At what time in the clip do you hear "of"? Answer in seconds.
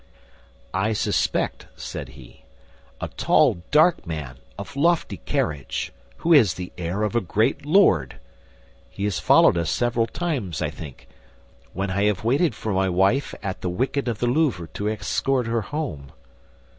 4.57-4.75, 7.03-7.15, 14.07-14.17